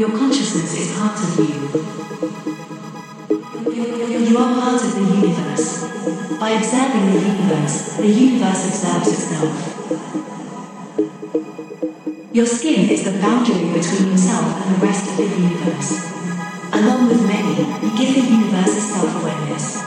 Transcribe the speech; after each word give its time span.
Your 0.00 0.16
consciousness 0.16 0.72
is 0.80 0.96
part 0.96 1.12
of 1.12 1.38
you. 1.38 1.44
You 4.30 4.38
are 4.38 4.54
part 4.54 4.82
of 4.82 4.94
the 4.94 5.02
universe. 5.14 5.84
By 6.40 6.50
observing 6.52 7.12
the 7.12 7.20
universe, 7.20 7.96
the 7.98 8.08
universe 8.08 8.64
observes 8.64 9.08
itself. 9.12 9.52
Your 12.32 12.46
skin 12.46 12.88
is 12.88 13.04
the 13.04 13.18
boundary 13.20 13.74
between 13.74 14.12
yourself 14.12 14.56
and 14.64 14.76
the 14.76 14.86
rest 14.86 15.06
of 15.06 15.16
the 15.18 15.24
universe. 15.24 15.92
Along 16.72 17.08
with 17.08 17.20
many, 17.26 17.58
you 17.84 17.90
give 17.98 18.14
the 18.14 18.22
universe 18.22 18.74
a 18.78 18.80
self-awareness. 18.80 19.79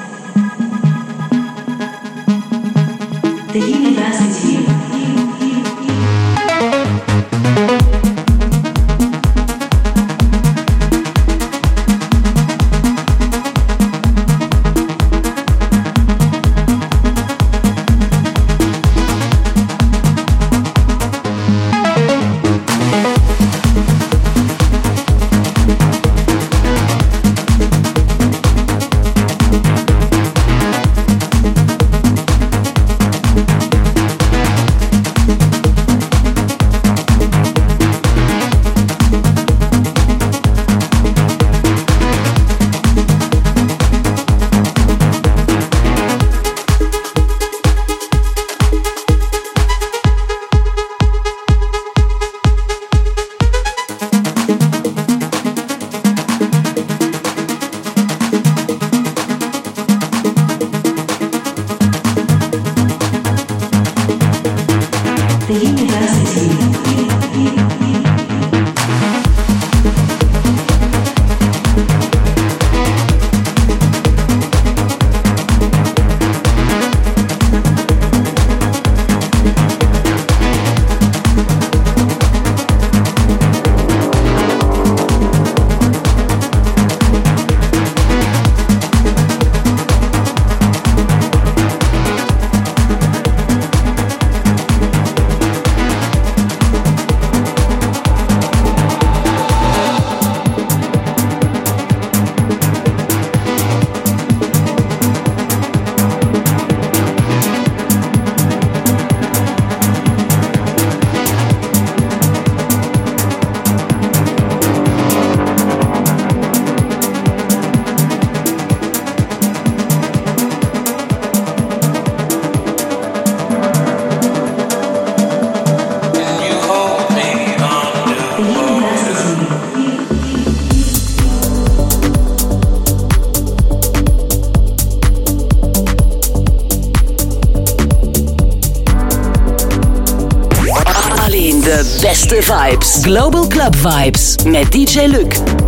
Global 143.02 143.48
Club 143.48 143.76
Vibes. 143.76 144.36
Met 144.44 144.72
DJ 144.72 145.08
Luc. 145.08 145.63